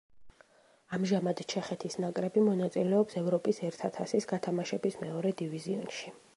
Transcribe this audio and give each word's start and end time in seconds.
ამჟამად 0.97 1.41
ჩეხეთის 1.53 1.97
ნაკრები 2.05 2.45
მონაწილეობს 2.49 3.21
ევროპის 3.23 3.63
ერთა 3.69 3.93
თასის 3.99 4.31
გათამაშების 4.35 5.01
მეორე 5.07 5.39
დივიზიონში. 5.45 6.15